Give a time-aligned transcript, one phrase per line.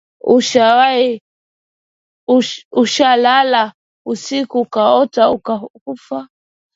[2.83, 3.63] Ushalala
[4.11, 6.19] usiku ukaota umekufa?